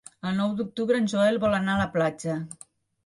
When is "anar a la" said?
1.59-1.89